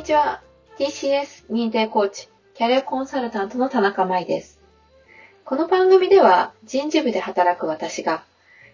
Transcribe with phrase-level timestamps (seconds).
[0.00, 0.40] にちは。
[0.78, 4.58] TCS 認定コーチ、キャリアコンサルタントの田中舞です。
[5.44, 8.24] この番組では人事部で働く私が、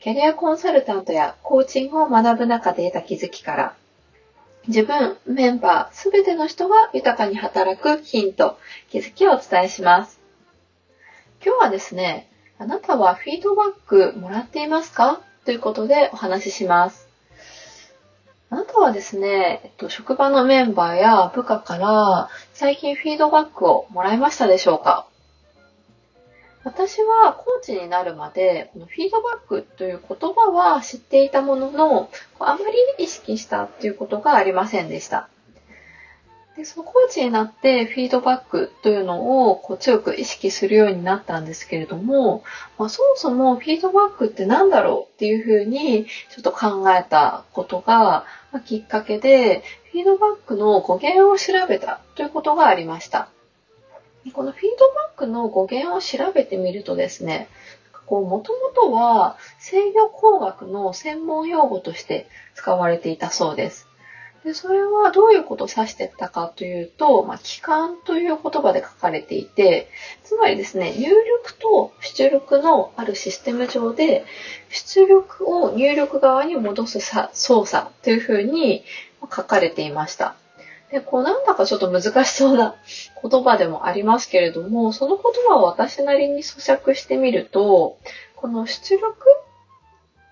[0.00, 3.74] キャリアコンサルタントやコーチングを学ぶ中で得た気づきから、
[4.68, 8.56] 自分、メンバー、すべての人が豊かに働くヒント、
[8.88, 10.20] 気づきをお伝えします。
[11.44, 15.20] 今日はですね、あなたはフィードバックもらっていますか？
[15.44, 17.07] ということでお話しします。
[18.50, 25.06] あなたはですね、えっと、職場のメンバーや部下から最近フィードバックをもらいましたでしょうか？
[26.64, 32.58] 私はコーチになるまで、このフィードバックという言葉は知っていたものの、あま
[32.98, 35.28] り意識したっていうことがありませんでした。
[36.56, 42.42] でそのコーチになってフィードバックというのをこう強く意識するようになったんですけれども、
[42.76, 48.24] まあ、そもそもフィードバックって何だろうっていうふうにちょっと考えたことが
[48.64, 53.28] きっかけで、フィードバックの語源を調べたということがありました。
[54.32, 57.48] このフィードバックの語源を調べてみるとですね、
[58.10, 63.86] もともとは制御工学の専門用語として使われていたそうです。
[64.44, 69.90] で、それはどういうことを指してたかというと、まあ、帰還という言葉で書かれていて、
[70.24, 74.24] つまりですね、入力と出力のあるシステム上で、
[74.70, 76.98] 出力を入力側に戻す
[77.32, 78.82] 操作というふうに
[79.20, 80.34] 書かれていました。
[80.90, 82.74] で、こうなんだかちょっと難しそうな
[83.22, 87.98] 言葉でもありますけれども、その言葉を私なりに咀嚼してみると、
[88.34, 89.06] この出力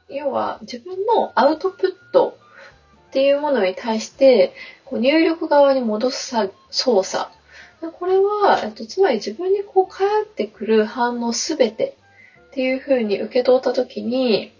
[0.09, 2.37] 要は自分のアウトプット
[3.09, 6.35] っていうものに対して、こう入力側に戻す
[6.71, 7.36] 操作。
[7.81, 11.97] でこれは、えっと、つまり自分にこう返ってくる反応すべて
[12.49, 14.53] っていうふうに受け取ったときに、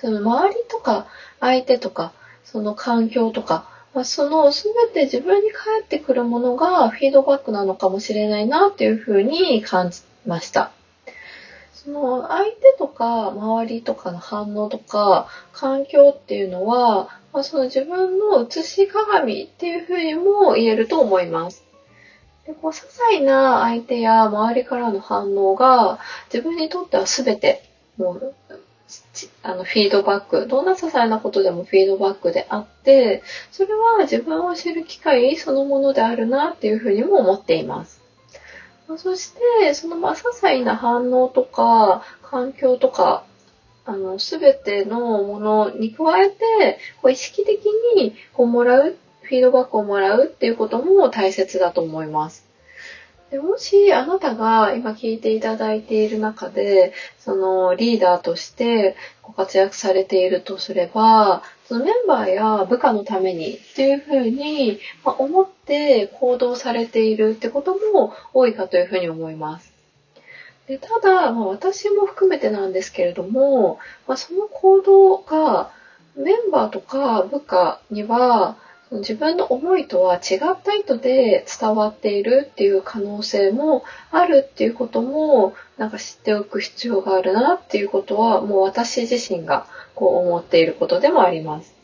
[0.00, 1.06] その周りとか
[1.40, 2.12] 相手とか、
[2.44, 10.72] その環境とか、まあ、そのすべて自分に返ってくるものがフィードバックなのかもしれないなっていうふうに感じました。
[11.72, 21.67] その相手とか周りとかの反応とか環境っていうのは、まあ、その自分の映し鏡っていうふうにも言えると思います。
[22.48, 25.98] でこう些細な相手や周りからの反応が
[26.32, 27.62] 自分にとっては全て
[27.98, 28.34] もう
[29.42, 33.22] あのフィードバック、どんな些細なことでもフィードバックであって、
[33.52, 38.00] それは自分を知る機会そのものであるなっていうふうにも思っています。
[38.96, 43.24] そして、そのまあ、些細な反応とか、環境とか、
[43.84, 47.66] あの、すべてのものに加えて、こう意識的
[47.96, 48.96] にこうもらう、
[49.28, 52.46] フィードバックをもらうっていうことも大切だと思います。
[53.30, 69.70] でもしあなたが今聞いていただいている中で、そのリーダーとしてご活躍されているとすれば、そのメンバーや部下のためにっていうふうに思って行動されているってことも多いかというふうに思います。
[70.66, 75.70] でただ、まあ、私も含めてなんですけれども、まあ、その行動が
[76.16, 78.56] メンバーとか部下には
[78.90, 91.74] 自分の思いとは違った意図で伝わっているっていう可能性もあるっていうこともなんか知っておく必要があるなっていうことはもう私自身がこう思っていることでもあります。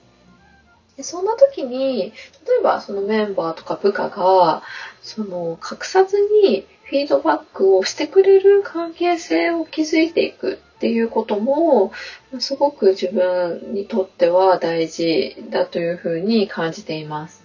[0.96, 2.12] でそんな時に、
[2.46, 4.62] 例えばそのメンバーとか部下が、
[5.02, 11.92] その隠さずにフィードバックをしてくれる関係性を築いていくっていうことも、
[12.40, 17.42] すごく自分にとっては大事だというふうに感じています。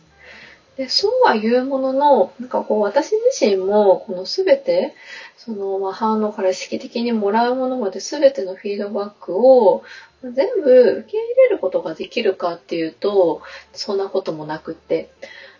[0.76, 4.94] でそうは言うものの、なんかこう私自身もこの全て、
[5.38, 9.84] そのまあ反応から意識的にもらうものまで全てのフィードバックを
[10.22, 15.12] 全部受け入れることができるかっていうと、そんなこともなくって、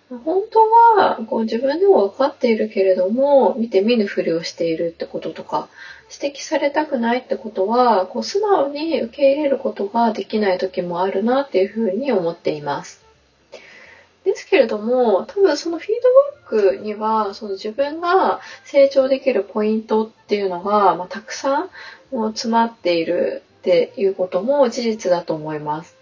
[0.10, 0.60] 本当
[0.98, 5.70] はこう自分でも分かっているけれども、見て見ぬふりをしているってこととか、
[6.12, 13.06] 指摘されたくないってことは、こう素直に受け入れることができない時もあるなっていうふうに思っています。
[14.24, 15.92] ですけれども、多分そのフィー
[16.50, 21.70] ドバックには、その自分が成長できるポイントっていうのが、まあ、たくさん
[22.12, 25.99] もう詰まっているっていうことも事実だと思います。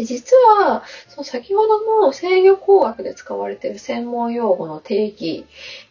[0.00, 5.44] で実は、その先ほどの制御工学で使われている専門用語の定義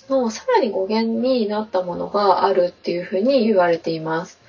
[0.09, 4.39] のさらに語源になったものがあるっていうふうに言われています。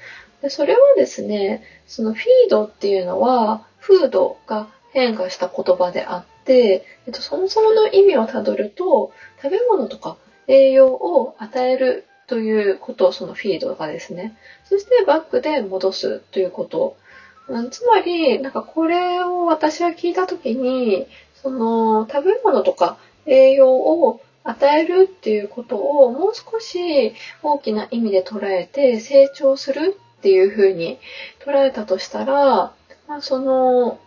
[0.41, 9.13] でそれはですね、そのフィードっていうのは、フードが変化した言葉であって、えっと、そもそもの意味をたどると、
[9.43, 10.17] 食べ物とか
[10.47, 14.35] 栄養を与えるということ、そのフィードがですね。
[14.65, 16.97] そしてバックで戻すということ
[17.71, 30.99] つまり、なんかこれを私は聞いたときに、その食べ物とか栄養を与えるっていうことをもう少し大きな意味で捉えて成長するっていうふうに
[31.45, 32.73] 捉えたとしたら、
[33.09, 33.99] まあ、その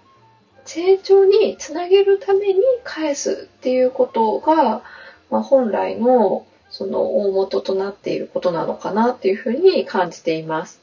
[0.66, 4.84] 成長につなげるために返すっていうことが、
[5.30, 10.83] まあ、本来のその大元となっていることなのかなっていうふうに感じています。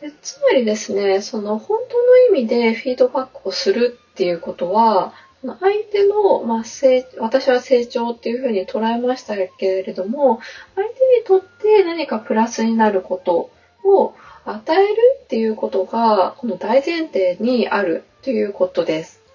[0.00, 1.96] でつまりですね、その本当
[2.32, 10.40] の意味でフィードバックをするっていうことは、相手の、まあ、成私は成長っていうふうに捉えましたけれども、
[10.74, 13.50] 相手にとって何かプラスになること
[13.84, 14.14] を
[14.44, 14.94] 与える
[15.24, 19.25] っていうことが、この大前提にあるということです。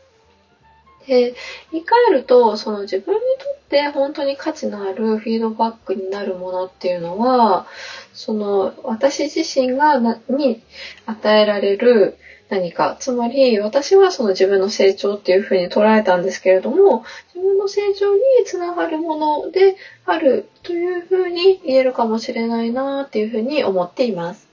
[1.07, 1.33] で、
[1.71, 7.65] 言い換えると、その自分にとって本当に価値のあるフィードバックになるものっていうのは、
[8.13, 9.99] その私自身が
[10.29, 10.61] に
[11.05, 12.17] 与えられる
[12.51, 24.50] 何か、つまり私はその自分の成長っていうふうに捉えたんですけれども、自分の成長につながるものであるというふうに言えるかもしれないなっていうふうに思っています。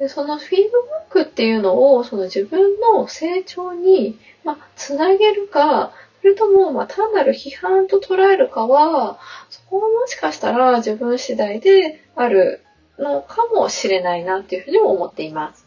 [0.00, 5.92] でそのフィードバックっていうのをその自分の成長に、まあ、つなげるか、
[6.22, 9.18] それとも、まあ、単なる批判と捉えるかは、
[9.50, 12.62] そこはもしかしたら自分次第である
[12.98, 15.66] のかもしれないなっていうふうにも思っています。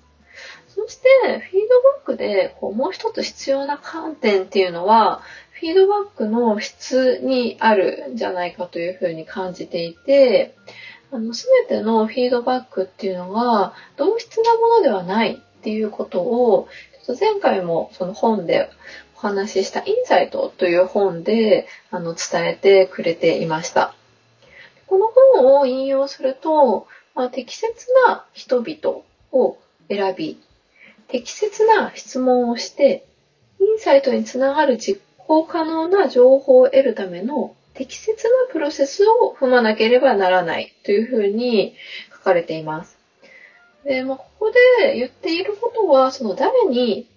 [0.68, 1.07] そして、
[1.51, 5.21] フィードバックでこうもう一つ必要な観点っていうのは、
[5.51, 10.56] フィードバックの質にあるんじゃないかというふうに感じていて、
[11.11, 16.67] あの、すべてのフィードバックっていうのが、同質なものではないっていうことを、
[17.19, 18.69] 前回もその本で
[19.17, 23.94] お話ししたインサイトという本であの伝えてくれていました。
[24.88, 29.01] この本を引用すると、まあ、適切な人々
[29.31, 29.57] を
[29.89, 30.39] 選び、
[31.07, 33.06] 適切な質問をして、
[33.59, 41.75] インサイトにつながる実行可能な情報を得るための適切なプロセスを踏まなければならないというふうに
[42.11, 42.97] 書かれています。
[43.83, 47.07] で、まあ、ここで言っていることは、その誰に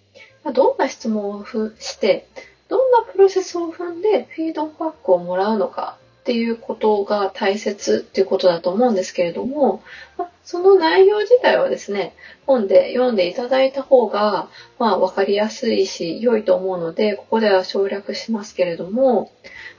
[0.53, 1.45] どんな質問を
[1.79, 2.27] して、
[2.69, 9.83] どんなプロセスを踏んでフィードバックをもらうのかっていうことが大切っていうことだと思うんですけれども、
[10.19, 12.15] まその内容自体はですね、
[12.47, 14.49] 本で読んでいただいた方が、
[14.79, 19.33] まあ、わかりやすいし、良いと思うので、ここでは省略しますけれども、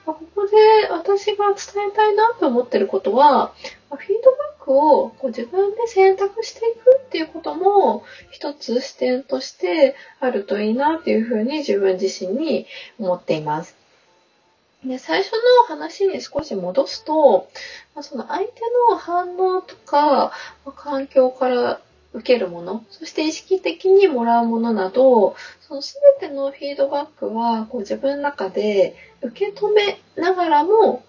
[0.06, 0.58] まここで
[0.92, 3.54] 私が伝えたいなと思ってることは、
[3.90, 12.68] フィードバックをこう自分で選択していくっていうことも、一つ視点としてあるといいなっていうふうに自分自身に
[13.00, 13.87] 思っています。
[14.86, 17.50] で最初の話に少し戻すと、
[17.96, 20.32] まあ、その相手の反応とか、
[20.66, 21.82] まあ、環境から
[22.14, 31.04] 受けるもの、そして意識的にもらうものなど、その全てのフィードバックはこう自分の中で受け止めながらも、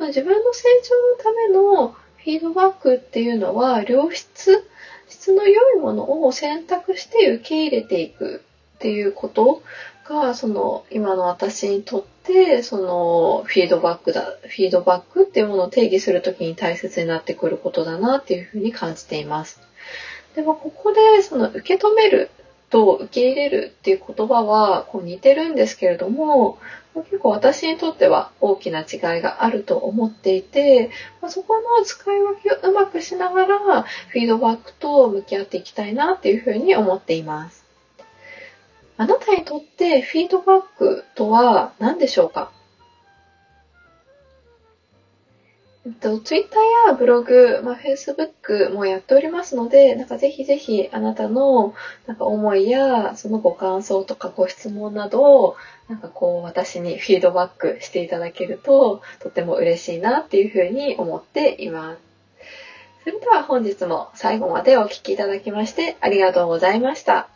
[0.00, 4.68] 自分の成長のためのフィードバックっていうのは良質、
[5.08, 8.42] 質の良いものを選択して受け入れていく
[8.76, 9.62] っていうこと。
[10.08, 19.60] が、その今の私にとって、そのフィードバックだ、フィードバックっていうものを定義するときに大切になってくることだなっていうふうに感じています。
[20.34, 22.30] でもここでその受け止める
[22.70, 26.58] と受け入れるっていう言葉はこう似てるんですけれども、
[26.94, 30.90] 結構私にとっては大きな違いがあると思っていて、
[31.20, 37.63] まそこの使い分けをうまくしながらフィードバックと向き合っていきたいなっていうふうに思っています。
[38.96, 42.50] あなたにとってフィードバックとは何でしょうか？
[45.86, 51.74] えっと、Twitter やブログ、まあ、Facebook もやっておりますので、なんかぜひぜひあなたの
[52.06, 55.56] なんか思いや、そのご感想とかご質問などを、
[55.90, 61.98] なんかこう私にフィードバックしていただけると、とても嬉しいなっていうふうに思っています。
[63.04, 67.33] それでは本日も最後までお聴きいただきましてありがとうございました。